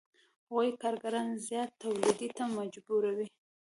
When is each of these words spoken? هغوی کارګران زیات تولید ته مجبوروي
هغوی 0.47 0.69
کارګران 0.81 1.27
زیات 1.47 1.69
تولید 1.81 2.19
ته 2.37 2.43
مجبوروي 2.57 3.27